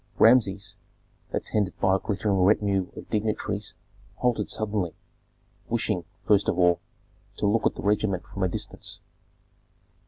[0.17, 0.75] Rameses,
[1.31, 3.75] attended by a glittering retinue of dignitaries,
[4.15, 4.95] halted suddenly,
[5.69, 6.81] wishing, first of all,
[7.37, 8.99] to look at the regiment from a distance.